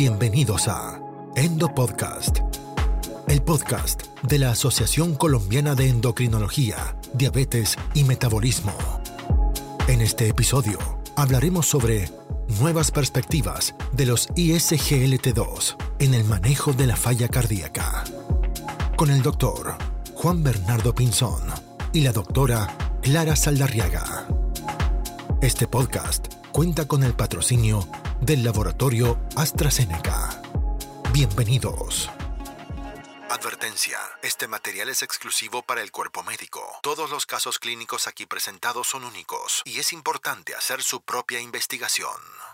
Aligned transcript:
Bienvenidos 0.00 0.66
a 0.66 0.98
Endo 1.36 1.74
Podcast, 1.74 2.38
el 3.28 3.42
podcast 3.42 4.04
de 4.22 4.38
la 4.38 4.52
Asociación 4.52 5.14
Colombiana 5.14 5.74
de 5.74 5.90
Endocrinología, 5.90 6.96
Diabetes 7.12 7.76
y 7.92 8.04
Metabolismo. 8.04 8.72
En 9.88 10.00
este 10.00 10.26
episodio 10.26 10.78
hablaremos 11.16 11.66
sobre 11.66 12.08
nuevas 12.60 12.90
perspectivas 12.90 13.74
de 13.92 14.06
los 14.06 14.30
ISGLT2 14.30 15.76
en 15.98 16.14
el 16.14 16.24
manejo 16.24 16.72
de 16.72 16.86
la 16.86 16.96
falla 16.96 17.28
cardíaca. 17.28 18.04
Con 18.96 19.10
el 19.10 19.20
doctor 19.20 19.76
Juan 20.14 20.42
Bernardo 20.42 20.94
Pinzón 20.94 21.42
y 21.92 22.00
la 22.00 22.12
doctora 22.12 22.74
Clara 23.02 23.36
Saldarriaga. 23.36 24.26
Este 25.42 25.66
podcast 25.66 26.32
cuenta 26.52 26.88
con 26.88 27.02
el 27.02 27.12
patrocinio 27.12 27.86
del 28.20 28.44
laboratorio 28.44 29.18
AstraZeneca. 29.34 30.42
Bienvenidos. 31.12 32.10
Advertencia. 33.30 33.96
Este 34.22 34.46
material 34.46 34.88
es 34.88 35.02
exclusivo 35.02 35.62
para 35.62 35.82
el 35.82 35.90
cuerpo 35.90 36.22
médico. 36.22 36.60
Todos 36.82 37.10
los 37.10 37.24
casos 37.26 37.58
clínicos 37.58 38.06
aquí 38.06 38.26
presentados 38.26 38.88
son 38.88 39.04
únicos 39.04 39.62
y 39.64 39.78
es 39.78 39.92
importante 39.92 40.54
hacer 40.54 40.82
su 40.82 41.00
propia 41.00 41.40
investigación. 41.40 42.10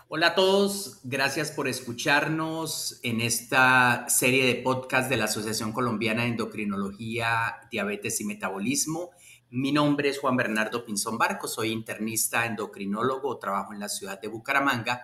Hola 0.07 0.27
a 0.27 0.35
todos, 0.35 0.99
gracias 1.03 1.51
por 1.51 1.67
escucharnos 1.67 2.99
en 3.03 3.19
esta 3.19 4.07
serie 4.07 4.45
de 4.45 4.61
podcast 4.61 5.09
de 5.09 5.17
la 5.17 5.25
Asociación 5.25 5.73
Colombiana 5.73 6.21
de 6.21 6.29
Endocrinología, 6.29 7.57
Diabetes 7.69 8.21
y 8.21 8.25
Metabolismo. 8.25 9.11
Mi 9.49 9.71
nombre 9.71 10.09
es 10.09 10.19
Juan 10.19 10.37
Bernardo 10.37 10.85
Pinzón 10.85 11.17
Barco, 11.17 11.47
soy 11.47 11.71
internista 11.71 12.45
endocrinólogo, 12.45 13.37
trabajo 13.37 13.73
en 13.73 13.79
la 13.79 13.89
ciudad 13.89 14.21
de 14.21 14.27
Bucaramanga 14.27 15.03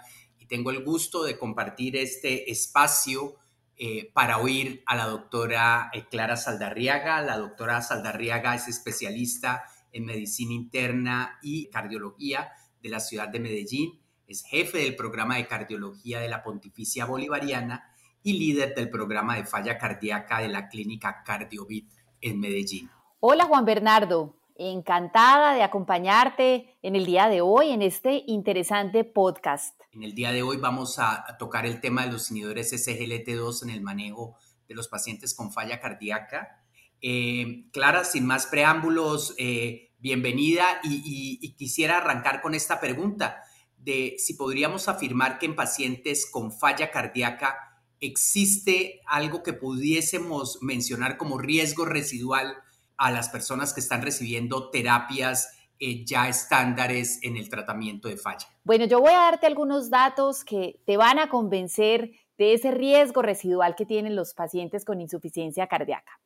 tengo 0.54 0.70
el 0.70 0.84
gusto 0.84 1.24
de 1.24 1.36
compartir 1.36 1.96
este 1.96 2.52
espacio 2.52 3.38
eh, 3.76 4.12
para 4.14 4.38
oír 4.38 4.84
a 4.86 4.96
la 4.96 5.08
doctora 5.08 5.90
eh, 5.92 6.06
Clara 6.12 6.38
Saldarriaga. 6.38 7.24
La 7.24 7.40
doctora 7.40 7.82
Saldarriaga 7.82 8.54
es 8.54 8.68
especialista 8.68 9.64
en 9.92 10.06
medicina 10.06 10.54
interna 10.54 11.40
y 11.42 11.72
cardiología 11.72 12.52
de 12.84 12.90
la 12.90 13.00
ciudad 13.00 13.30
de 13.30 13.40
Medellín, 13.40 14.00
es 14.28 14.44
jefe 14.46 14.78
del 14.78 14.96
programa 14.96 15.38
de 15.38 15.48
cardiología 15.48 16.20
de 16.20 16.30
la 16.30 16.44
Pontificia 16.44 17.06
Bolivariana 17.06 17.92
y 18.22 18.34
líder 18.34 18.76
del 18.76 18.92
programa 18.92 19.38
de 19.38 19.46
falla 19.46 19.80
cardíaca 19.80 20.40
de 20.40 20.50
la 20.50 20.70
clínica 20.70 21.24
Cardiovit 21.26 21.92
en 22.22 22.40
Medellín. 22.40 22.92
Hola 23.22 23.46
Juan 23.46 23.66
Bernardo, 23.66 24.36
encantada 24.56 25.56
de 25.56 25.64
acompañarte 25.64 26.78
en 26.84 26.96
el 26.96 27.08
día 27.08 27.28
de 27.28 27.42
hoy 27.42 27.72
en 27.72 27.82
este 27.82 28.24
interesante 28.28 29.04
podcast. 29.04 29.83
En 29.94 30.02
el 30.02 30.16
día 30.16 30.32
de 30.32 30.42
hoy 30.42 30.58
vamos 30.58 30.98
a, 30.98 31.38
tocar 31.38 31.68
el 31.68 31.80
tema 31.80 32.06
de 32.06 32.12
los 32.12 32.32
inhibidores 32.32 32.74
SGLT2 32.74 33.62
en 33.62 33.70
el 33.70 33.82
manejo 33.82 34.36
de 34.68 34.74
los 34.74 34.88
pacientes 34.88 35.36
con 35.36 35.54
falla 35.54 35.80
cardíaca. 35.80 36.64
Eh, 37.00 37.66
Clara, 37.72 38.04
sin 38.04 38.26
más 38.26 38.48
preámbulos, 38.48 39.36
eh, 39.38 39.92
bienvenida 40.00 40.66
y, 40.84 41.38
y 41.40 41.54
quisiera 41.54 41.98
arrancar 41.98 42.42
con 42.42 42.56
esta 42.56 42.80
pregunta 42.80 43.44
de 43.78 44.16
si 44.18 44.34
podríamos 44.34 44.88
afirmar 44.88 45.38
que 45.38 45.46
en 45.46 45.56
pacientes 45.56 46.26
con 46.26 46.52
falla 46.52 46.90
cardíaca 46.90 47.84
existe 48.00 49.02
algo 49.06 49.44
que 49.44 49.54
pudiésemos 49.54 50.58
mencionar 50.62 51.18
como 51.18 51.38
riesgo 51.38 51.86
residual 51.86 52.56
a 52.98 53.12
las 53.12 53.30
personas 53.30 53.74
que 53.74 53.82
están 53.82 54.02
recibiendo 54.02 54.72
terapias 54.72 55.50
eh, 55.80 56.06
ya 56.06 56.28
estándares 56.28 57.20
en 57.24 57.38
el 57.38 57.50
tratamiento 57.50 58.08
de 58.08 58.18
falla? 58.18 58.48
Bueno, 58.64 58.86
yo 58.86 59.00
voy 59.00 59.12
a 59.12 59.32
darte 59.32 59.48
algunos 59.48 59.90
datos 59.90 60.44
que 60.44 60.80
te 60.86 60.98
van 60.98 61.20
a 61.20 61.30
convencer 61.30 62.12
de 62.38 62.54
ese 62.54 62.72
riesgo 62.72 63.22
residual 63.22 63.76
que 63.76 63.86
tienen 63.86 64.16
los 64.16 64.34
pacientes 64.34 64.86
con 64.86 65.02
insuficiencia 65.02 65.68
cardíaca. 65.68 66.20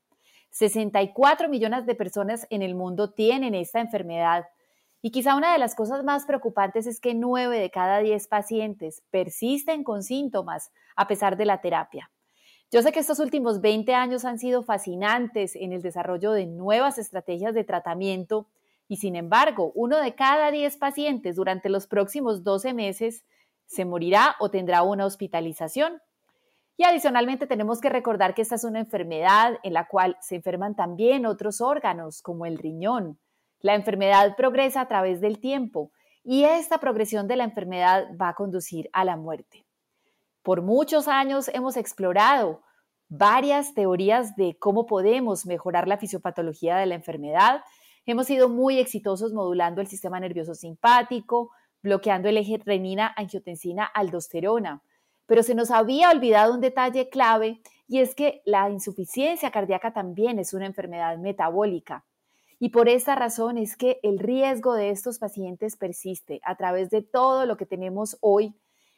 64 0.52 1.50
millones 1.50 1.86
de 1.86 1.96
personas 1.96 2.48
en 2.50 2.62
el 2.62 2.76
mundo 2.76 3.12
tienen 3.12 3.54
esta 3.54 3.80
enfermedad 3.80 4.46
y 5.02 5.12
quizá 5.12 5.36
una 5.36 5.54
de 5.54 5.60
las 5.60 5.76
cosas 5.76 6.04
más 6.04 6.26
preocupantes 6.26 6.88
es 6.88 7.00
que 7.00 7.14
9 7.14 7.60
de 7.60 7.70
cada 7.70 8.00
10 8.00 8.28
pacientes 8.28 9.04
persisten 9.12 9.84
con 9.84 10.04
síntomas 10.04 10.72
a 10.96 11.08
pesar 11.08 11.38
de 11.38 11.46
la 11.46 11.62
terapia. 11.62 12.10
Yo 12.72 12.82
sé 12.82 12.92
que 12.92 13.00
estos 13.00 13.20
últimos 13.20 13.62
20 13.62 13.94
años 13.94 14.26
han 14.26 14.40
sido 14.40 14.64
fascinantes 14.64 15.56
en 15.56 15.72
el 15.72 15.82
desarrollo 15.82 16.32
de 16.32 16.48
nuevas 16.48 16.98
estrategias 16.98 17.54
de 17.54 17.64
tratamiento 17.64 18.48
y 18.88 18.98
sin 18.98 19.16
embargo, 19.16 19.72
uno 19.76 19.98
de 19.98 20.16
cada 20.16 20.52
10 20.52 20.78
pacientes 20.78 21.36
durante 21.36 21.70
los 21.70 21.88
próximos 21.88 22.44
12 22.44 22.74
meses 22.74 23.26
se 23.66 23.86
morirá 23.86 24.36
o 24.40 24.50
tendrá 24.50 24.84
una 24.84 25.06
hospitalización. 25.06 26.02
Y 26.78 26.84
adicionalmente 26.84 27.48
tenemos 27.48 27.82
que 27.82 27.90
recordar 27.90 28.34
que 28.34 28.44
esta 28.44 28.56
es 28.56 28.64
una 28.64 28.80
enfermedad 28.80 29.58
en 29.64 29.74
la 29.74 29.88
cual 29.88 30.18
se 30.22 30.36
enferman 30.36 30.76
también 30.76 31.26
otros 31.26 31.60
órganos 31.60 32.22
como 32.22 32.46
el 32.46 32.58
riñón. 32.58 33.20
La 33.60 33.74
enfermedad 33.76 34.36
progresa 34.36 34.82
a 34.82 34.88
través 34.88 35.20
del 35.20 35.40
tiempo 35.40 35.92
y 36.24 36.44
esta 36.44 36.78
progresión 36.78 37.28
de 37.28 37.36
la 37.36 37.46
enfermedad 37.46 38.08
va 38.22 38.30
a 38.30 38.36
conducir 38.36 38.90
a 38.94 39.04
la 39.04 39.18
muerte. 39.18 39.66
Por 40.44 40.62
muchos 40.62 41.08
años 41.08 41.50
hemos 41.54 41.76
explorado 41.78 42.62
varias 43.10 43.74
teorías 43.74 44.36
de 44.36 44.58
cómo 44.60 44.86
podemos 44.86 45.46
mejorar 45.46 45.88
la 45.88 45.98
fisiopatología 45.98 46.78
de 46.78 46.86
la 46.86 46.96
enfermedad. 46.96 47.64
Hemos 48.10 48.28
sido 48.28 48.48
muy 48.48 48.80
exitosos 48.80 49.34
modulando 49.34 49.82
el 49.82 49.88
sistema 49.88 50.18
nervioso 50.18 50.56
simpático, 50.56 51.52
bloqueando 51.84 52.30
el 52.30 52.38
eje 52.38 52.58
renina-angiotensina-aldosterona. 52.58 54.82
Pero 55.26 55.44
se 55.44 55.56
nos 55.56 55.72
había 55.72 56.10
olvidado 56.10 56.54
un 56.54 56.62
detalle 56.62 57.10
clave 57.10 57.60
y 57.86 58.00
es 58.00 58.16
que 58.16 58.42
la 58.46 58.70
insuficiencia 58.70 59.52
cardíaca 59.52 59.92
también 59.92 60.40
es 60.40 60.54
una 60.54 60.68
enfermedad 60.68 61.18
metabólica. 61.18 62.06
Y 62.60 62.70
por 62.70 62.88
esta 62.88 63.16
razón 63.16 63.58
es 63.58 63.76
que 63.76 64.00
el 64.04 64.20
riesgo 64.20 64.74
de 64.74 64.92
estos 64.92 65.20
pacientes 65.20 65.76
persiste 65.76 66.40
a 66.46 66.56
través 66.56 66.90
de 66.90 67.02
todo 67.02 67.46
lo 67.46 67.58
que 67.58 67.66
tenemos 67.66 68.18
hoy 68.22 68.56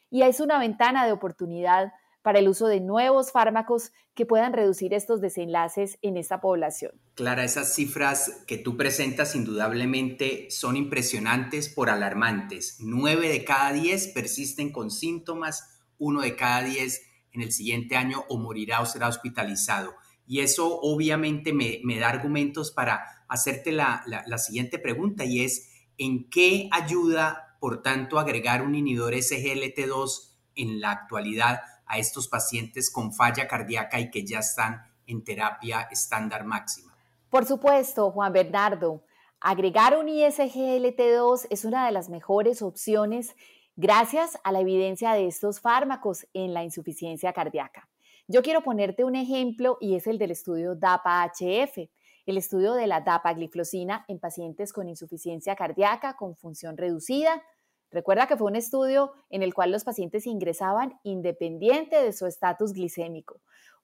y 0.08 0.22
es 0.22 0.38
una 0.38 0.60
ventana 0.60 1.04
de 1.04 1.10
oportunidad 1.10 1.92
para 2.22 2.38
el 2.38 2.48
uso 2.48 2.66
de 2.66 2.80
nuevos 2.80 3.32
fármacos 3.32 3.92
que 4.14 4.26
puedan 4.26 4.52
reducir 4.52 4.94
estos 4.94 5.20
desenlaces 5.20 5.98
en 6.02 6.16
esta 6.16 6.40
población. 6.40 6.92
Clara, 7.14 7.44
esas 7.44 7.74
cifras 7.74 8.44
que 8.46 8.58
tú 8.58 8.76
presentas 8.76 9.34
indudablemente 9.34 10.50
son 10.50 10.76
impresionantes 10.76 11.68
por 11.68 11.90
alarmantes. 11.90 12.76
Nueve 12.80 13.28
de 13.28 13.44
cada 13.44 13.72
diez 13.72 14.08
persisten 14.08 14.72
con 14.72 14.90
síntomas, 14.90 15.80
uno 15.98 16.20
de 16.20 16.36
cada 16.36 16.62
diez 16.62 17.02
en 17.32 17.42
el 17.42 17.52
siguiente 17.52 17.96
año 17.96 18.24
o 18.28 18.38
morirá 18.38 18.80
o 18.80 18.86
será 18.86 19.08
hospitalizado. 19.08 19.94
Y 20.26 20.40
eso 20.40 20.78
obviamente 20.80 21.52
me, 21.52 21.80
da 21.98 22.08
argumentos 22.08 22.70
para 22.70 23.24
hacerte 23.28 23.72
la, 23.72 24.04
siguiente 24.38 24.78
pregunta 24.78 25.24
y 25.24 25.44
es, 25.44 25.70
¿en 25.98 26.28
qué 26.30 26.68
ayuda 26.72 27.50
por 27.60 27.82
tanto, 27.82 28.18
agregar 28.18 28.62
un 28.62 28.74
inhibidor 28.74 29.12
SGLT2 29.12 30.30
en 30.56 30.80
la 30.80 30.90
actualidad 30.90 31.60
a 31.90 31.98
estos 31.98 32.28
pacientes 32.28 32.90
con 32.90 33.12
falla 33.12 33.48
cardíaca 33.48 33.98
y 34.00 34.10
que 34.10 34.24
ya 34.24 34.38
están 34.38 34.86
en 35.06 35.24
terapia 35.24 35.88
estándar 35.90 36.44
máxima. 36.44 36.96
Por 37.28 37.44
supuesto, 37.44 38.10
Juan 38.10 38.32
Bernardo, 38.32 39.02
agregar 39.40 39.96
un 39.98 40.06
ISGLT2 40.06 41.48
es 41.50 41.64
una 41.64 41.84
de 41.84 41.92
las 41.92 42.08
mejores 42.08 42.62
opciones 42.62 43.34
gracias 43.76 44.38
a 44.44 44.52
la 44.52 44.60
evidencia 44.60 45.12
de 45.12 45.26
estos 45.26 45.60
fármacos 45.60 46.26
en 46.32 46.54
la 46.54 46.64
insuficiencia 46.64 47.32
cardíaca. 47.32 47.88
Yo 48.28 48.42
quiero 48.42 48.62
ponerte 48.62 49.04
un 49.04 49.16
ejemplo 49.16 49.76
y 49.80 49.96
es 49.96 50.06
el 50.06 50.18
del 50.18 50.30
estudio 50.30 50.76
DAPA-HF 50.76 51.88
el 52.30 52.36
estudio 52.36 52.74
de 52.74 52.86
la 52.86 53.00
dapagliflozina 53.00 54.04
en 54.08 54.18
pacientes 54.18 54.72
con 54.72 54.88
insuficiencia 54.88 55.56
cardíaca 55.56 56.16
con 56.16 56.36
función 56.36 56.76
reducida. 56.76 57.42
Recuerda 57.90 58.26
que 58.26 58.36
fue 58.36 58.46
un 58.46 58.56
estudio 58.56 59.12
en 59.30 59.42
el 59.42 59.52
cual 59.52 59.72
los 59.72 59.84
pacientes 59.84 60.26
ingresaban 60.26 60.98
independiente 61.02 62.00
de 62.02 62.12
su 62.12 62.26
estatus 62.26 62.72
glicémico. 62.72 63.40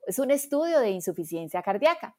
Es 0.06 0.18
un 0.18 0.30
estudio 0.30 0.78
de 0.78 0.90
insuficiencia 0.90 1.62
cardíaca. 1.62 2.16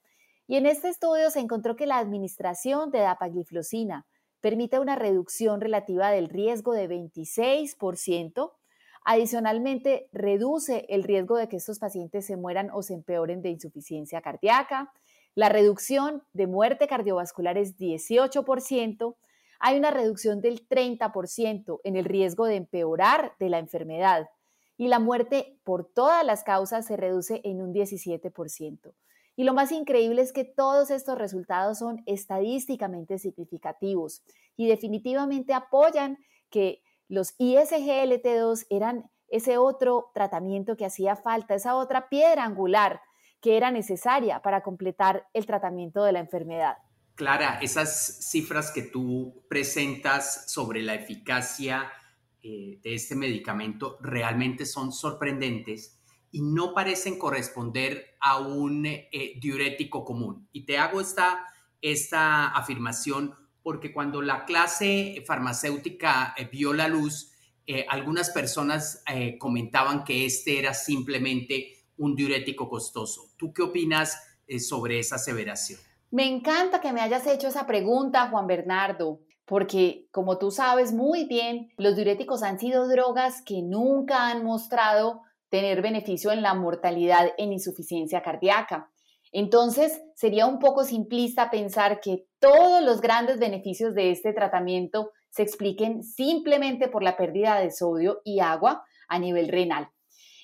Y 0.48 0.56
en 0.56 0.66
este 0.66 0.90
estudio 0.90 1.30
se 1.30 1.40
encontró 1.40 1.76
que 1.76 1.86
la 1.86 1.98
administración 1.98 2.92
de 2.92 3.00
dapagliflozina 3.00 4.06
permite 4.42 4.80
una 4.80 4.96
reducción 4.96 5.62
relativa 5.62 6.10
del 6.10 6.30
riesgo 6.30 6.74
de 6.74 6.90
26%. 6.90 8.54
Adicionalmente, 9.04 10.10
reduce 10.12 10.86
el 10.90 11.04
riesgo 11.04 11.38
de 11.38 11.48
que 11.48 11.58
estos 11.58 11.80
pacientes 11.80 12.26
se 12.26 12.36
mueran 12.36 12.70
o 12.72 12.82
se 12.82 12.94
empeoren 12.94 13.42
de 13.42 13.50
insuficiencia 13.50 14.22
cardíaca. 14.22 14.92
La 15.36 15.50
reducción 15.50 16.24
de 16.34 16.48
muerte 16.48 16.88
cardiovascular 16.88 17.58
es 17.58 17.78
18%. 17.78 19.16
Hay 19.60 19.78
una 19.78 19.92
reducción 19.92 20.42
del 20.42 20.68
30% 20.68 21.80
en 21.84 21.96
el 21.96 22.06
riesgo 22.06 22.46
de 22.46 22.56
empeorar 22.56 23.34
de 23.40 23.50
la 23.50 23.60
enfermedad 23.60 24.30
y 24.78 24.88
la 24.88 25.00
muerte 25.00 25.60
por 25.64 25.86
todas 25.86 26.26
las 26.26 26.44
causas 26.44 26.86
se 26.86 26.98
reduce 26.98 27.42
en 27.44 27.62
un 27.62 27.74
17%. 27.74 28.94
Y 29.36 29.44
lo 29.44 29.54
más 29.54 29.72
increíble 29.72 30.22
es 30.22 30.34
que 30.34 30.44
todos 30.44 30.90
estos 30.90 31.18
resultados 31.18 31.80
son 31.80 32.02
estadísticamente 32.06 33.20
significativos 33.20 34.24
y 34.56 34.68
definitivamente 34.68 35.54
apoyan 35.54 36.18
que 36.50 36.82
los 37.08 37.38
ISGLT2 37.38 38.66
eran 38.70 39.10
ese 39.30 39.58
otro 39.58 40.12
tratamiento 40.14 40.76
que 40.76 40.86
hacía 40.86 41.16
falta, 41.16 41.56
esa 41.56 41.76
otra 41.76 42.10
piedra 42.10 42.44
angular 42.44 43.02
que 43.42 43.58
era 43.58 43.72
necesaria 43.72 44.42
para 44.42 44.62
completar 44.62 45.28
el 45.34 45.46
tratamiento 45.46 46.04
de 46.04 46.14
la 46.14 46.20
enfermedad. 46.20 46.78
Clara, 47.18 47.58
esas 47.64 48.30
cifras 48.30 48.70
que 48.70 48.84
tú 48.84 49.44
presentas 49.50 50.52
sobre 50.52 50.84
la 50.84 50.94
eficacia 50.94 51.92
eh, 52.44 52.80
de 52.84 52.94
este 52.94 53.16
medicamento 53.16 53.98
realmente 54.02 54.68
son 54.68 54.92
sorprendentes 54.92 56.00
y 56.32 56.44
no 56.44 56.76
parecen 56.76 57.18
corresponder 57.18 58.16
a 58.20 58.38
un 58.38 58.86
eh, 58.86 59.34
diurético 59.42 60.06
común. 60.06 60.48
Y 60.52 60.66
te 60.66 60.78
hago 60.78 61.02
esta, 61.02 61.44
esta 61.82 62.50
afirmación 62.50 63.34
porque 63.64 63.92
cuando 63.92 64.22
la 64.22 64.46
clase 64.46 65.24
farmacéutica 65.26 66.36
eh, 66.38 66.48
vio 66.50 66.72
la 66.72 66.88
luz, 66.88 67.34
algunas 67.90 68.30
personas 68.30 69.04
comentaban 69.40 70.06
que 70.06 70.26
este 70.26 70.58
era 70.58 70.74
simplemente 70.74 71.74
un 71.98 72.16
diurético 72.16 72.70
costoso. 72.70 73.34
¿Tú 73.36 73.52
qué 73.52 73.62
opinas 73.62 74.18
sobre 74.58 75.00
esa 75.00 75.16
aseveración? 75.16 75.78
Me 76.10 76.26
encanta 76.26 76.80
que 76.80 76.94
me 76.94 77.02
hayas 77.02 77.28
hecho 77.28 77.50
esa 77.50 77.68
pregunta, 77.68 78.30
Juan 78.30 78.48
Bernardo, 78.48 79.20
porque 79.46 80.08
como 80.12 80.38
tú 80.38 80.52
sabes 80.52 80.94
muy 80.94 81.26
bien, 81.26 81.70
los 81.78 81.96
diuréticos 81.96 82.44
han 82.44 82.60
sido 82.60 82.88
drogas 82.88 83.42
que 83.42 83.62
nunca 83.62 84.30
han 84.30 84.44
mostrado 84.44 85.22
tener 85.50 85.82
beneficio 85.82 86.32
en 86.32 86.42
la 86.42 86.54
mortalidad 86.54 87.28
en 87.38 87.52
insuficiencia 87.52 88.22
cardíaca. 88.22 88.90
Entonces, 89.34 90.02
sería 90.16 90.46
un 90.46 90.60
poco 90.60 90.86
simplista 90.86 91.52
pensar 91.52 92.00
que 92.00 92.26
todos 92.40 92.82
los 92.82 93.02
grandes 93.02 93.40
beneficios 93.40 93.94
de 93.94 94.12
este 94.12 94.32
tratamiento 94.32 95.12
se 95.30 95.44
expliquen 95.44 96.04
simplemente 96.04 96.88
por 96.88 97.04
la 97.04 97.18
pérdida 97.18 97.60
de 97.60 97.72
sodio 97.72 98.22
y 98.24 98.40
agua 98.40 98.86
a 99.10 99.20
nivel 99.20 99.50
renal. 99.50 99.90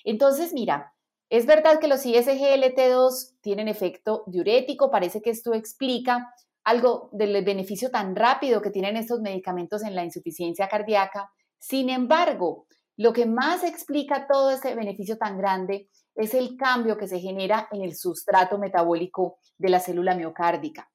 Entonces, 0.04 0.54
mira, 0.54 0.94
es 1.30 1.46
verdad 1.46 1.80
que 1.80 1.88
los 1.88 2.06
ISGLT2 2.06 3.38
tienen 3.42 3.68
efecto 3.68 4.24
diurético, 4.28 4.92
parece 4.92 5.22
que 5.22 5.32
esto 5.32 5.54
explica 5.54 6.34
algo 6.64 7.10
del 7.12 7.44
beneficio 7.44 7.90
tan 7.90 8.16
rápido 8.16 8.62
que 8.62 8.70
tienen 8.70 8.98
estos 8.98 9.20
medicamentos 9.20 9.84
en 9.84 9.96
la 9.96 10.04
insuficiencia 10.04 10.68
cardíaca. 10.68 11.32
Sin 11.60 11.90
embargo, 11.90 12.68
lo 12.96 13.12
que 13.14 13.26
más 13.26 13.64
explica 13.64 14.28
todo 14.28 14.52
este 14.52 14.76
beneficio 14.76 15.18
tan 15.18 15.38
grande 15.38 15.90
es 16.16 16.34
el 16.34 16.56
cambio 16.58 16.98
que 16.98 17.08
se 17.08 17.20
genera 17.20 17.68
en 17.72 17.82
el 17.82 17.96
sustrato 17.96 18.58
metabólico 18.58 19.38
de 19.58 19.70
la 19.70 19.80
célula 19.80 20.16
miocárdica. 20.16 20.90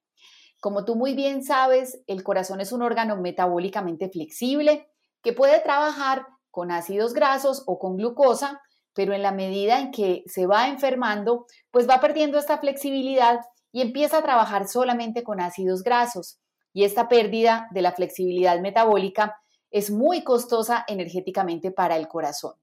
Como 0.61 0.85
tú 0.85 0.97
muy 0.97 1.15
bien 1.15 1.45
sabes, 1.45 2.01
el 2.07 2.23
corazón 2.23 2.61
es 2.61 2.73
un 2.73 2.83
órgano 2.83 3.17
metabólicamente 3.17 4.09
flexible 4.09 4.89
que 5.23 5.33
puede 5.33 5.61
trabajar 5.61 6.27
con 6.51 6.71
ácidos 6.71 7.15
grasos 7.15 7.63
o 7.67 7.79
con 7.79 7.97
glucosa 7.97 8.61
pero 8.99 9.15
en 9.15 9.23
la 9.23 9.31
medida 9.31 9.79
en 9.79 9.93
que 9.93 10.25
se 10.27 10.47
va 10.47 10.67
enfermando, 10.67 11.47
pues 11.71 11.89
va 11.89 12.01
perdiendo 12.01 12.37
esta 12.37 12.59
flexibilidad 12.59 13.39
y 13.71 13.81
empieza 13.81 14.19
a 14.19 14.23
trabajar 14.23 14.67
solamente 14.67 15.23
con 15.23 15.41
ácidos 15.41 15.85
grasos. 15.85 16.41
Y 16.73 16.83
esta 16.83 17.07
pérdida 17.07 17.69
de 17.71 17.83
la 17.83 17.93
flexibilidad 17.93 18.59
metabólica 18.59 19.37
es 19.71 19.93
muy 19.93 20.25
costosa 20.25 20.85
energéticamente 20.89 21.71
para 21.71 21.97
el 21.97 22.09
corazón. 22.09 22.55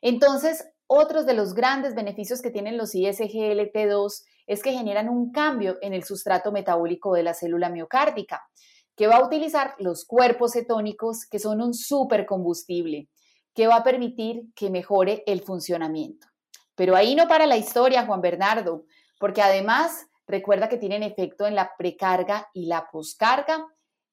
Entonces, 0.00 0.64
otros 0.86 1.26
de 1.26 1.34
los 1.34 1.54
grandes 1.54 1.96
beneficios 1.96 2.40
que 2.40 2.52
tienen 2.52 2.76
los 2.76 2.94
ISGLT2 2.94 4.22
es 4.46 4.62
que 4.62 4.70
generan 4.70 5.08
un 5.08 5.32
cambio 5.32 5.76
en 5.82 5.92
el 5.92 6.04
sustrato 6.04 6.52
metabólico 6.52 7.14
de 7.14 7.24
la 7.24 7.34
célula 7.34 7.68
miocárdica, 7.68 8.48
que 8.94 9.08
va 9.08 9.16
a 9.16 9.26
utilizar 9.26 9.74
los 9.80 10.04
cuerpos 10.04 10.52
cetónicos, 10.52 11.26
que 11.28 11.40
son 11.40 11.60
un 11.60 11.74
supercombustible 11.74 13.08
que 13.54 13.66
va 13.66 13.76
a 13.76 13.84
permitir 13.84 14.44
que 14.54 14.70
mejore 14.70 15.22
el 15.26 15.42
funcionamiento. 15.42 16.26
Pero 16.74 16.96
ahí 16.96 17.14
no 17.14 17.28
para 17.28 17.46
la 17.46 17.56
historia, 17.56 18.06
Juan 18.06 18.20
Bernardo, 18.20 18.84
porque 19.18 19.42
además 19.42 20.06
recuerda 20.26 20.68
que 20.68 20.78
tienen 20.78 21.02
efecto 21.02 21.46
en 21.46 21.54
la 21.54 21.72
precarga 21.76 22.48
y 22.54 22.66
la 22.66 22.88
poscarga. 22.90 23.66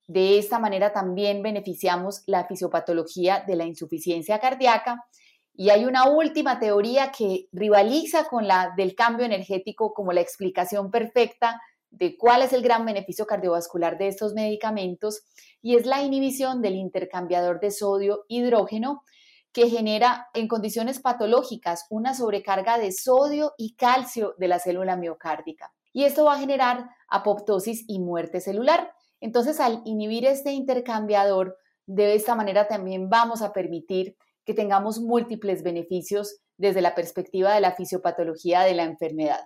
De 0.07 0.37
esta 0.37 0.59
manera 0.59 0.91
también 0.91 1.41
beneficiamos 1.41 2.23
la 2.27 2.45
fisiopatología 2.45 3.43
de 3.47 3.55
la 3.55 3.65
insuficiencia 3.65 4.39
cardíaca. 4.39 5.05
Y 5.53 5.69
hay 5.69 5.85
una 5.85 6.09
última 6.09 6.59
teoría 6.59 7.11
que 7.11 7.47
rivaliza 7.51 8.25
con 8.25 8.47
la 8.47 8.73
del 8.75 8.95
cambio 8.95 9.25
energético 9.25 9.93
como 9.93 10.11
la 10.11 10.21
explicación 10.21 10.91
perfecta 10.91 11.61
de 11.89 12.17
cuál 12.17 12.41
es 12.41 12.53
el 12.53 12.61
gran 12.61 12.85
beneficio 12.85 13.25
cardiovascular 13.25 13.97
de 13.97 14.07
estos 14.07 14.33
medicamentos 14.33 15.21
y 15.61 15.75
es 15.75 15.85
la 15.85 16.01
inhibición 16.03 16.61
del 16.61 16.75
intercambiador 16.75 17.59
de 17.59 17.71
sodio-hidrógeno 17.71 19.03
que 19.51 19.69
genera 19.69 20.27
en 20.33 20.47
condiciones 20.47 20.99
patológicas 20.99 21.85
una 21.89 22.13
sobrecarga 22.13 22.77
de 22.77 22.91
sodio 22.91 23.53
y 23.57 23.75
calcio 23.75 24.35
de 24.37 24.47
la 24.47 24.59
célula 24.59 24.95
miocárdica. 24.95 25.73
Y 25.93 26.03
esto 26.03 26.25
va 26.25 26.35
a 26.35 26.39
generar 26.39 26.89
apoptosis 27.09 27.83
y 27.87 27.99
muerte 27.99 28.39
celular. 28.39 28.91
Entonces, 29.19 29.59
al 29.59 29.81
inhibir 29.85 30.25
este 30.25 30.51
intercambiador, 30.51 31.57
de 31.87 32.13
esta 32.15 32.35
manera 32.35 32.67
también 32.67 33.09
vamos 33.09 33.41
a 33.41 33.51
permitir 33.53 34.15
que 34.45 34.53
tengamos 34.53 34.99
múltiples 34.99 35.63
beneficios 35.63 36.39
desde 36.57 36.81
la 36.81 36.95
perspectiva 36.95 37.53
de 37.53 37.61
la 37.61 37.71
fisiopatología 37.71 38.61
de 38.61 38.73
la 38.73 38.83
enfermedad. 38.83 39.41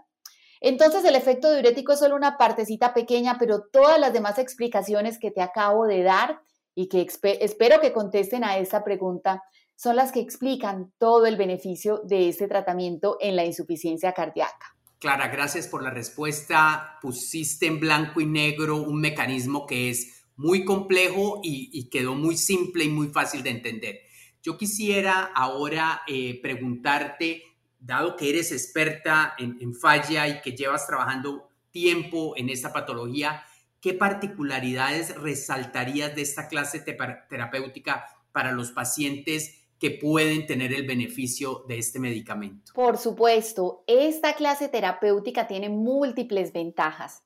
Entonces, 0.60 1.04
el 1.06 1.16
efecto 1.16 1.52
diurético 1.52 1.94
es 1.94 2.00
solo 2.00 2.16
una 2.16 2.38
partecita 2.38 2.94
pequeña, 2.94 3.38
pero 3.40 3.64
todas 3.72 4.00
las 4.00 4.14
demás 4.14 4.38
explicaciones 4.38 5.18
que 5.20 5.32
te 5.32 5.42
acabo 5.42 5.88
de 5.88 6.04
dar 6.04 6.40
y 6.76 6.88
que 6.88 7.06
espero 7.40 7.82
que 7.82 7.94
contesten 7.94 8.44
a 8.44 8.58
esta 8.58 8.84
pregunta 8.84 9.44
son 9.82 9.96
las 9.96 10.12
que 10.12 10.20
explican 10.20 10.94
todo 11.00 11.26
el 11.26 11.38
beneficio 11.38 12.02
de 12.06 12.30
este 12.30 12.48
tratamiento 12.48 13.18
en 13.20 13.36
la 13.36 13.46
insuficiencia 13.46 14.14
cardíaca. 14.14 14.76
Clara, 15.00 15.30
gracias 15.30 15.68
por 15.68 15.82
la 15.82 15.90
respuesta. 15.90 17.00
Pusiste 17.02 17.66
en 17.66 17.80
blanco 17.80 18.22
y 18.22 18.28
negro 18.28 18.78
un 18.78 19.02
mecanismo 19.02 19.66
que 19.66 19.90
es 19.90 20.24
muy 20.36 20.66
complejo 20.66 21.40
y, 21.42 21.90
quedó 21.90 22.14
muy 22.14 22.38
simple 22.38 22.84
y 22.84 22.90
muy 22.90 23.08
fácil 23.08 23.42
de 23.42 23.50
entender. 23.50 24.02
Yo 24.44 24.56
quisiera 24.56 25.32
ahora 25.34 26.04
eh, 26.08 26.40
preguntarte, 26.44 27.42
dado 27.80 28.16
que 28.16 28.30
eres 28.30 28.52
experta 28.52 29.34
en, 29.40 29.58
en 29.62 29.74
falla 29.74 30.28
y 30.28 30.42
que 30.42 30.52
llevas 30.52 30.86
trabajando 30.86 31.50
tiempo 31.72 32.36
en 32.38 32.50
esta 32.50 32.72
patología, 32.72 33.46
¿qué 33.82 33.96
particularidades 33.96 35.16
resaltarías 35.16 36.16
de 36.16 36.22
esta 36.22 36.48
clase 36.48 36.82
terapéutica 36.82 38.06
para 38.32 38.52
los 38.52 38.72
pacientes 38.72 39.61
que 39.82 39.90
pueden 39.90 40.46
tener 40.46 40.72
el 40.74 40.86
beneficio 40.86 41.66
de 41.68 41.80
este 41.80 42.00
medicamento? 42.00 42.72
Por 42.76 43.00
supuesto, 43.00 43.84
esta 43.88 44.36
clase 44.36 44.70
terapéutica 44.70 45.48
tiene 45.48 45.70
múltiples 45.70 46.54
ventajas. 46.54 47.24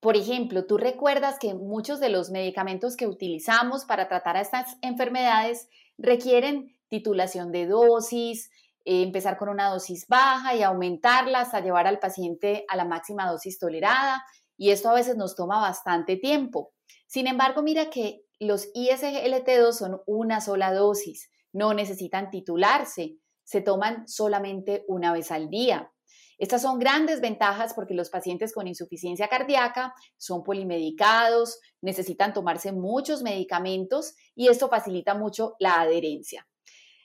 Por 0.00 0.16
ejemplo, 0.16 0.64
tú 0.64 0.78
recuerdas 0.78 1.38
que 1.38 1.52
muchos 1.52 2.00
de 2.00 2.08
los 2.08 2.30
medicamentos 2.30 2.96
que 2.96 3.06
utilizamos 3.06 3.84
para 3.84 4.08
tratar 4.08 4.38
a 4.38 4.40
estas 4.40 4.78
enfermedades 4.80 5.68
requieren 5.98 6.74
titulación 6.88 7.52
de 7.52 7.66
dosis, 7.66 8.50
eh, 8.86 9.02
empezar 9.02 9.36
con 9.36 9.50
una 9.50 9.68
dosis 9.68 10.06
baja 10.08 10.54
y 10.54 10.62
aumentarla 10.62 11.42
hasta 11.42 11.60
llevar 11.60 11.86
al 11.86 11.98
paciente 11.98 12.64
a 12.68 12.76
la 12.76 12.86
máxima 12.86 13.30
dosis 13.30 13.58
tolerada. 13.58 14.24
Y 14.56 14.70
esto 14.70 14.88
a 14.88 14.94
veces 14.94 15.18
nos 15.18 15.36
toma 15.36 15.60
bastante 15.60 16.16
tiempo. 16.16 16.72
Sin 17.06 17.26
embargo, 17.26 17.62
mira 17.62 17.90
que 17.90 18.22
los 18.40 18.72
ISGLT2 18.72 19.72
son 19.72 20.00
una 20.06 20.40
sola 20.40 20.72
dosis 20.72 21.28
no 21.52 21.74
necesitan 21.74 22.30
titularse, 22.30 23.16
se 23.44 23.60
toman 23.60 24.06
solamente 24.06 24.84
una 24.88 25.12
vez 25.12 25.30
al 25.30 25.48
día. 25.48 25.90
Estas 26.38 26.62
son 26.62 26.78
grandes 26.78 27.20
ventajas 27.20 27.74
porque 27.74 27.94
los 27.94 28.10
pacientes 28.10 28.52
con 28.52 28.68
insuficiencia 28.68 29.28
cardíaca 29.28 29.92
son 30.16 30.44
polimedicados, 30.44 31.58
necesitan 31.80 32.32
tomarse 32.32 32.72
muchos 32.72 33.22
medicamentos 33.22 34.14
y 34.36 34.48
esto 34.48 34.68
facilita 34.68 35.14
mucho 35.14 35.56
la 35.58 35.80
adherencia. 35.80 36.46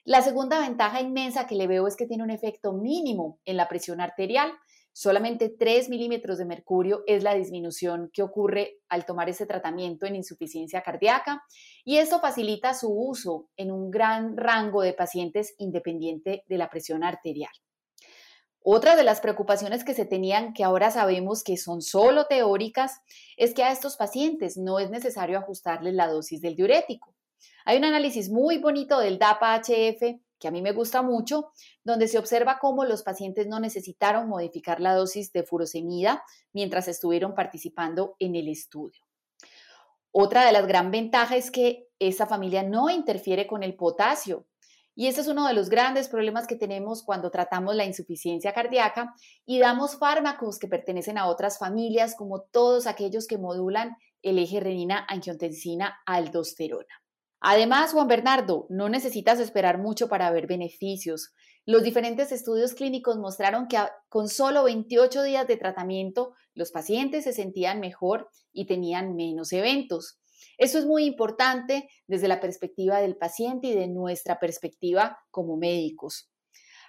La 0.06 0.22
segunda 0.22 0.60
ventaja 0.60 1.00
inmensa 1.00 1.48
que 1.48 1.56
le 1.56 1.66
veo 1.66 1.88
es 1.88 1.96
que 1.96 2.06
tiene 2.06 2.24
un 2.24 2.30
efecto 2.30 2.74
mínimo 2.74 3.40
en 3.46 3.56
la 3.56 3.70
presión 3.70 4.02
arterial. 4.02 4.52
Solamente 4.96 5.50
3 5.50 5.90
milímetros 5.90 6.38
de 6.38 6.46
mercurio 6.46 7.04
es 7.08 7.24
la 7.24 7.34
disminución 7.34 8.12
que 8.14 8.22
ocurre 8.22 8.78
al 8.90 9.08
tomar 9.08 9.28
ese 9.28 9.48
tratamiento 9.48 10.06
en 10.06 10.16
insuficiencia 10.16 10.84
cardíaca 10.84 11.42
y 11.84 11.98
esto 11.98 12.20
facilita 12.20 12.76
su 12.76 12.94
uso 12.94 13.50
en 13.58 13.72
un 13.72 13.90
gran 13.90 14.38
rango 14.38 14.84
de 14.84 14.94
pacientes 14.94 15.56
independiente 15.58 16.44
de 16.48 16.58
la 16.60 16.70
presión 16.70 17.04
arterial. 17.04 17.52
Otra 18.66 18.96
de 18.96 19.04
las 19.04 19.20
preocupaciones 19.20 19.84
que 19.84 19.96
se 19.96 20.06
tenían, 20.06 20.54
que 20.54 20.64
ahora 20.64 20.92
sabemos 20.92 21.44
que 21.44 21.58
son 21.58 21.82
solo 21.82 22.28
teóricas, 22.28 23.02
es 23.36 23.56
que 23.56 23.64
a 23.64 23.72
estos 23.72 23.98
pacientes 23.98 24.58
no 24.58 24.80
es 24.80 24.92
necesario 24.92 25.40
ajustarles 25.40 25.96
la 25.96 26.08
dosis 26.08 26.40
del 26.40 26.56
diurético. 26.56 27.16
Hay 27.66 27.78
un 27.78 27.84
análisis 27.84 28.30
muy 28.30 28.60
bonito 28.60 29.00
del 29.00 29.20
DAPA-HF 29.20 30.22
que 30.44 30.50
a 30.50 30.52
mí 30.52 30.62
me 30.62 30.74
gusta 30.74 31.02
mucho, 31.02 31.54
donde 31.86 32.10
se 32.10 32.20
observa 32.20 32.60
cómo 32.60 32.84
los 32.84 33.02
pacientes 33.02 33.48
no 33.48 33.62
necesitaron 33.62 34.28
modificar 34.28 34.82
la 34.82 34.94
dosis 34.94 35.32
de 35.32 35.44
furosemida 35.44 36.22
mientras 36.52 36.90
estuvieron 36.90 37.34
participando 37.34 38.18
en 38.20 38.36
el 38.36 38.50
estudio. 38.50 39.06
Otra 40.12 40.46
de 40.46 40.52
las 40.52 40.68
gran 40.68 40.92
ventajas 40.92 41.38
es 41.38 41.50
que 41.50 41.88
esa 41.98 42.28
familia 42.28 42.62
no 42.62 42.90
interfiere 42.90 43.48
con 43.48 43.64
el 43.64 43.78
potasio. 43.78 44.46
Y 44.96 45.08
ese 45.08 45.22
es 45.22 45.30
uno 45.30 45.48
de 45.48 45.54
los 45.54 45.70
grandes 45.70 46.10
problemas 46.10 46.46
que 46.46 46.58
tenemos 46.58 47.04
cuando 47.04 47.32
tratamos 47.32 47.74
la 47.74 47.86
insuficiencia 47.86 48.52
cardíaca 48.54 49.16
y 49.46 49.60
damos 49.60 49.98
fármacos 49.98 50.60
que 50.60 50.68
pertenecen 50.68 51.18
a 51.18 51.28
otras 51.28 51.58
familias, 51.58 52.16
como 52.16 52.42
todos 52.42 52.86
aquellos 52.86 53.28
que 53.28 53.38
modulan 53.38 53.96
el 54.22 54.40
eje 54.40 54.60
renina-angiotensina-aldosterona. 54.60 57.03
Además, 57.46 57.92
Juan 57.92 58.08
Bernardo, 58.08 58.68
no 58.70 58.88
necesitas 58.88 59.38
esperar 59.42 59.78
mucho 59.78 60.08
para 60.08 60.32
ver 60.32 60.48
beneficios. 60.48 61.34
Los 61.66 61.84
diferentes 61.84 62.32
estudios 62.32 62.74
clínicos 62.74 63.18
mostraron 63.18 63.68
que 63.68 63.78
con 64.08 64.30
solo 64.30 64.64
28 64.64 65.24
días 65.24 65.46
de 65.46 65.58
tratamiento 65.58 66.36
los 66.54 66.72
pacientes 66.72 67.26
se 67.26 67.34
sentían 67.34 67.82
mejor 67.82 68.30
y 68.54 68.66
tenían 68.66 69.18
menos 69.18 69.52
eventos. 69.52 70.22
Eso 70.58 70.80
es 70.80 70.86
muy 70.86 71.04
importante 71.04 71.90
desde 72.08 72.30
la 72.30 72.40
perspectiva 72.40 73.02
del 73.02 73.18
paciente 73.18 73.68
y 73.68 73.76
de 73.76 73.90
nuestra 73.90 74.40
perspectiva 74.40 75.20
como 75.30 75.58
médicos. 75.58 76.33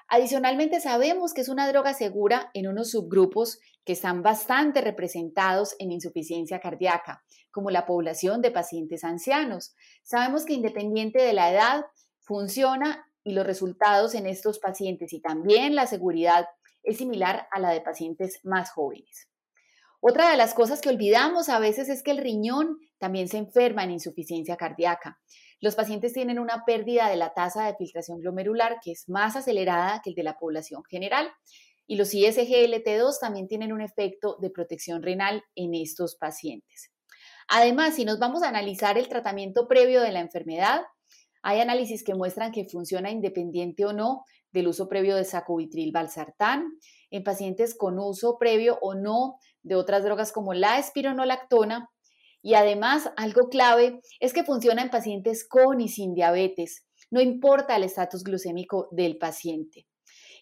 Adicionalmente, 0.08 0.80
sabemos 0.80 1.32
que 1.32 1.40
es 1.40 1.48
una 1.48 1.68
droga 1.68 1.94
segura 1.94 2.50
en 2.54 2.68
unos 2.68 2.90
subgrupos 2.90 3.58
que 3.84 3.94
están 3.94 4.22
bastante 4.22 4.80
representados 4.80 5.74
en 5.78 5.92
insuficiencia 5.92 6.60
cardíaca, 6.60 7.24
como 7.50 7.70
la 7.70 7.86
población 7.86 8.42
de 8.42 8.50
pacientes 8.50 9.04
ancianos. 9.04 9.74
Sabemos 10.02 10.44
que 10.44 10.52
independiente 10.52 11.22
de 11.22 11.32
la 11.32 11.50
edad, 11.50 11.84
funciona 12.20 13.06
y 13.22 13.32
los 13.32 13.46
resultados 13.46 14.14
en 14.14 14.26
estos 14.26 14.58
pacientes 14.58 15.12
y 15.12 15.20
también 15.20 15.74
la 15.74 15.86
seguridad 15.86 16.46
es 16.82 16.98
similar 16.98 17.48
a 17.50 17.60
la 17.60 17.70
de 17.70 17.80
pacientes 17.80 18.40
más 18.44 18.70
jóvenes. 18.70 19.28
Otra 20.00 20.30
de 20.30 20.36
las 20.36 20.52
cosas 20.52 20.82
que 20.82 20.90
olvidamos 20.90 21.48
a 21.48 21.58
veces 21.58 21.88
es 21.88 22.02
que 22.02 22.10
el 22.10 22.18
riñón 22.18 22.78
también 22.98 23.28
se 23.28 23.38
enferma 23.38 23.84
en 23.84 23.92
insuficiencia 23.92 24.56
cardíaca. 24.56 25.18
Los 25.60 25.74
pacientes 25.74 26.12
tienen 26.12 26.38
una 26.38 26.64
pérdida 26.64 27.08
de 27.08 27.16
la 27.16 27.34
tasa 27.34 27.66
de 27.66 27.76
filtración 27.76 28.20
glomerular 28.20 28.78
que 28.82 28.92
es 28.92 29.08
más 29.08 29.36
acelerada 29.36 30.00
que 30.02 30.10
el 30.10 30.16
de 30.16 30.22
la 30.22 30.38
población 30.38 30.82
general 30.84 31.30
y 31.86 31.96
los 31.96 32.14
ISGLT2 32.14 33.18
también 33.20 33.48
tienen 33.48 33.72
un 33.72 33.80
efecto 33.80 34.38
de 34.40 34.50
protección 34.50 35.02
renal 35.02 35.42
en 35.54 35.74
estos 35.74 36.16
pacientes. 36.16 36.90
Además, 37.48 37.96
si 37.96 38.04
nos 38.04 38.18
vamos 38.18 38.42
a 38.42 38.48
analizar 38.48 38.96
el 38.96 39.08
tratamiento 39.08 39.68
previo 39.68 40.00
de 40.00 40.12
la 40.12 40.20
enfermedad, 40.20 40.82
hay 41.42 41.60
análisis 41.60 42.02
que 42.02 42.14
muestran 42.14 42.52
que 42.52 42.64
funciona 42.64 43.10
independiente 43.10 43.84
o 43.84 43.92
no 43.92 44.24
del 44.50 44.68
uso 44.68 44.88
previo 44.88 45.14
de 45.16 45.24
sacubitril 45.24 45.92
valsartán 45.92 46.78
en 47.10 47.22
pacientes 47.22 47.76
con 47.76 47.98
uso 47.98 48.38
previo 48.38 48.78
o 48.80 48.94
no 48.94 49.36
de 49.62 49.74
otras 49.74 50.04
drogas 50.04 50.32
como 50.32 50.54
la 50.54 50.78
espironolactona. 50.78 51.90
Y 52.44 52.54
además, 52.54 53.10
algo 53.16 53.48
clave 53.48 54.02
es 54.20 54.34
que 54.34 54.44
funciona 54.44 54.82
en 54.82 54.90
pacientes 54.90 55.48
con 55.48 55.80
y 55.80 55.88
sin 55.88 56.12
diabetes, 56.12 56.84
no 57.10 57.22
importa 57.22 57.74
el 57.74 57.84
estatus 57.84 58.22
glucémico 58.22 58.88
del 58.90 59.16
paciente. 59.16 59.86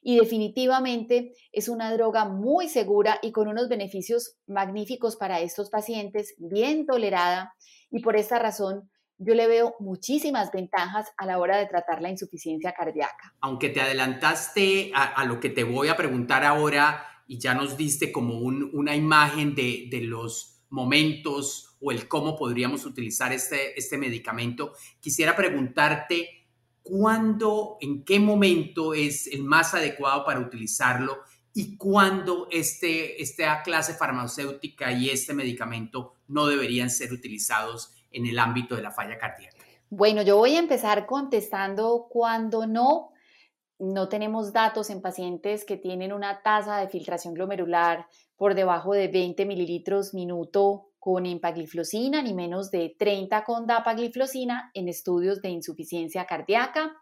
Y 0.03 0.19
definitivamente 0.19 1.31
es 1.53 1.69
una 1.69 1.93
droga 1.93 2.25
muy 2.25 2.69
segura 2.69 3.21
y 3.23 3.31
con 3.31 3.47
unos 3.47 3.69
beneficios 3.69 4.35
magníficos 4.49 5.15
para 5.15 5.41
estos 5.43 5.71
pacientes, 5.71 6.35
bien 6.39 6.87
tolerada 6.87 7.55
y 7.89 8.01
por 8.01 8.17
esta 8.17 8.41
razón 8.41 8.91
yo 9.19 9.35
le 9.37 9.47
veo 9.47 9.77
muchísimas 9.79 10.51
ventajas 10.51 11.07
a 11.17 11.27
la 11.27 11.39
hora 11.39 11.57
de 11.57 11.67
tratar 11.67 12.03
la 12.03 12.11
insuficiencia 12.11 12.73
cardíaca. 12.73 13.33
Aunque 13.41 13.69
te 13.69 13.81
adelantaste 13.81 14.91
a, 14.93 15.25
lo 15.25 15.39
que 15.39 15.51
te 15.51 15.63
voy 15.63 15.87
a 15.87 15.97
preguntar 15.97 16.43
ahora 16.45 17.07
y 17.29 17.39
ya 17.39 17.55
nos 17.55 17.77
diste 17.77 18.11
como 18.11 18.39
una 18.39 18.97
imagen 18.97 19.55
de, 19.55 19.89
los 20.03 20.52
momentos 20.73 21.77
o 21.81 21.93
el 21.93 22.09
cómo 22.09 22.37
podríamos 22.37 22.85
utilizar 22.85 23.33
este, 23.33 23.79
este 23.79 23.99
medicamento, 23.99 24.73
quisiera 25.01 25.37
preguntarte 25.37 26.47
cuándo, 26.83 27.77
en 27.81 28.05
qué 28.05 28.19
momento 28.19 28.95
es 28.95 29.27
el 29.29 29.45
más 29.45 29.75
adecuado 29.75 30.25
para 30.25 30.41
utilizarlo 30.41 31.19
y 31.55 31.77
cuándo 31.77 32.49
este, 32.51 33.23
esta 33.23 33.63
clase 33.63 33.95
farmacéutica 33.95 34.91
y 34.93 35.11
este 35.11 35.35
medicamento 35.35 36.15
no 36.29 36.47
deberían 36.47 36.91
ser 36.91 37.13
utilizados 37.13 37.93
en 38.11 38.27
el 38.27 38.39
ámbito 38.39 38.75
de 38.75 38.83
la 38.83 38.91
falla 38.91 39.19
cardíaca? 39.19 39.57
Bueno, 39.91 40.23
yo 40.23 40.39
voy 40.39 40.57
a 40.57 40.59
empezar 40.59 41.05
contestando 41.05 42.07
cuando 42.09 42.67
no. 42.67 43.12
No 43.85 44.09
tenemos 44.09 44.53
datos 44.53 44.91
en 44.91 45.03
pacientes 45.03 45.65
que 45.65 45.77
tienen 45.77 46.13
una 46.13 46.41
tasa 46.45 46.79
de 46.79 46.89
filtración 46.89 47.35
glomerular 47.35 48.07
por 48.37 48.55
debajo 48.55 48.93
de 48.93 49.09
20 49.09 49.45
mililitros 49.45 50.15
minuto 50.15 50.93
con 51.01 51.27
empagliflosina 51.27 52.23
ni 52.23 52.33
menos 52.33 52.71
de 52.71 52.95
30 52.97 53.43
con 53.43 53.67
dapagliflosina 53.67 54.71
en 54.75 54.87
estudios 54.87 55.43
de 55.43 55.49
insuficiencia 55.49 56.27
cardíaca. 56.27 56.95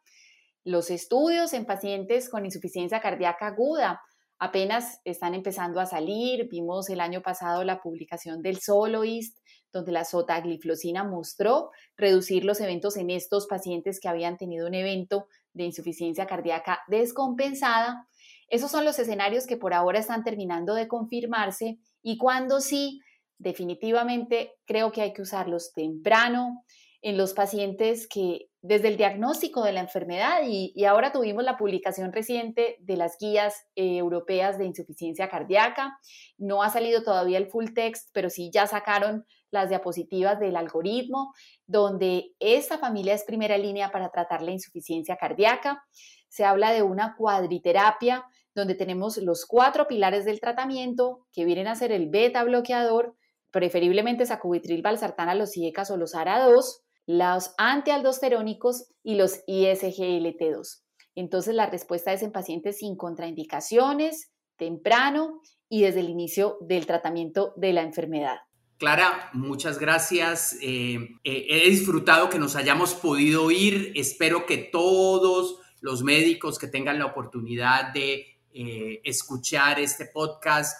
Los 0.65 0.91
estudios 0.91 1.53
en 1.53 1.67
pacientes 1.67 2.31
con 2.31 2.47
insuficiencia 2.47 3.03
cardíaca 3.03 3.49
aguda 3.49 4.01
apenas 4.39 5.03
están 5.05 5.35
empezando 5.35 5.81
a 5.81 5.87
salir. 5.87 6.49
Vimos 6.49 6.89
el 6.89 7.01
año 7.01 7.21
pasado 7.21 7.63
la 7.63 7.83
publicación 7.83 8.41
del 8.41 8.59
Soloist, 8.59 9.37
donde 9.71 9.93
la 9.93 10.07
sotagliflosina 10.07 11.05
mostró 11.05 11.73
reducir 11.99 12.47
los 12.47 12.59
eventos 12.63 12.97
en 12.97 13.11
estos 13.11 13.47
pacientes 13.47 14.01
que 14.01 14.09
habían 14.09 14.39
tenido 14.39 14.67
un 14.67 14.73
evento 14.73 15.27
de 15.53 15.65
insuficiencia 15.65 16.27
cardíaca 16.27 16.81
descompensada. 16.89 18.07
Esos 18.49 18.71
son 18.71 18.85
los 18.85 18.99
escenarios 18.99 19.47
que 19.47 19.57
por 19.57 19.75
ahora 19.75 19.99
están 19.99 20.25
terminando 20.25 20.75
de 20.75 20.89
confirmarse 20.89 21.79
y 22.03 22.19
cuando 22.19 22.61
sí, 22.61 23.01
definitivamente 23.39 24.53
creo 24.67 24.93
que 24.93 25.03
hay 25.03 25.13
que 25.13 25.23
usarlos 25.23 25.73
temprano 25.73 26.65
en 27.03 27.17
los 27.17 27.33
pacientes 27.33 28.07
que 28.07 28.51
desde 28.63 28.89
el 28.89 28.99
diagnóstico 28.99 29.63
de 29.65 29.73
la 29.73 29.81
enfermedad 29.81 30.43
y, 30.47 30.85
ahora 30.85 31.13
tuvimos 31.13 31.45
la 31.45 31.57
publicación 31.57 32.13
reciente 32.13 32.77
de 32.81 32.97
las 32.97 33.17
guías 33.19 33.55
eh, 33.75 33.97
europeas 33.97 34.59
de 34.59 34.67
insuficiencia 34.67 35.31
cardíaca. 35.31 35.99
No 36.37 36.63
ha 36.63 36.69
salido 36.69 37.03
todavía 37.03 37.39
el 37.39 37.49
full 37.49 37.73
text, 37.75 38.11
pero 38.13 38.29
sí 38.29 38.51
ya 38.53 38.67
sacaron 38.67 39.25
las 39.51 39.69
diapositivas 39.69 40.39
del 40.39 40.57
algoritmo, 40.57 41.33
donde 41.67 42.35
esta 42.39 42.79
familia 42.79 43.15
es 43.15 43.25
primera 43.25 43.59
línea 43.59 43.91
para 43.91 44.11
tratar 44.11 44.43
la 44.43 44.53
insuficiencia 44.53 45.17
cardíaca. 45.17 45.83
Se 46.29 46.45
habla 46.45 46.73
de 46.73 46.83
una 46.83 47.15
cuadriterapia 47.17 48.25
donde 48.55 48.75
tenemos 48.75 49.17
los 49.19 49.47
cuatro 49.47 49.87
pilares 49.87 50.25
del 50.25 50.41
tratamiento 50.41 51.27
que 51.33 51.45
vienen 51.45 51.69
a 51.69 51.77
ser 51.77 51.93
el 51.93 52.09
beta 52.09 52.43
bloqueador, 52.45 53.17
preferiblemente 53.51 54.27
sacubitril, 54.27 54.83
valsartana, 54.83 55.35
los 55.35 55.57
IECAS 55.57 55.91
o 55.91 55.97
los 55.97 56.15
ARA2, 56.15 56.83
los 57.07 57.55
antialdosterónicos 57.59 58.93
y 59.03 59.15
los 59.17 59.45
ISGLT2. 59.47 60.83
Entonces 61.15 61.55
la 61.55 61.67
respuesta 61.67 62.13
es 62.13 62.23
en 62.23 62.33
pacientes 62.33 62.79
sin 62.79 62.97
contraindicaciones, 62.97 64.31
temprano 64.57 65.41
y 65.69 65.83
desde 65.83 66.01
el 66.01 66.09
inicio 66.09 66.59
del 66.61 66.87
tratamiento 66.87 67.53
de 67.57 67.73
la 67.73 67.83
enfermedad. 67.83 68.39
Clara, 68.81 69.29
muchas 69.35 69.79
gracias. 69.79 70.57
Eh, 70.63 70.95
eh, 71.23 71.47
he 71.51 71.69
disfrutado 71.69 72.31
que 72.31 72.39
nos 72.39 72.57
hayamos 72.57 72.95
podido 72.95 73.45
oír. 73.45 73.93
Espero 73.95 74.47
que 74.47 74.57
todos 74.57 75.59
los 75.83 76.03
médicos 76.03 76.59
que 76.59 76.67
tengan 76.67 76.99
la 76.99 77.05
oportunidad 77.05 77.93
de 77.93 78.41
eh, 78.55 79.03
escuchar 79.05 79.79
este 79.79 80.07
podcast 80.07 80.79